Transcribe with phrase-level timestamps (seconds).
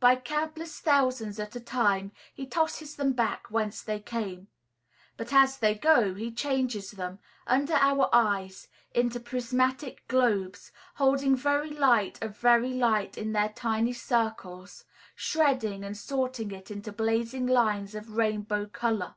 [0.00, 4.48] By countless thousands at a time he tosses them back whence they came;
[5.16, 11.70] but as they go, he changes them, under our eyes, into prismatic globes, holding very
[11.70, 17.94] light of very light in their tiny circles, shredding and sorting it into blazing lines
[17.94, 19.14] of rainbow color.